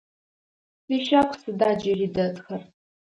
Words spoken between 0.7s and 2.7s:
Шъуищагу сыда джыри дэтхэр?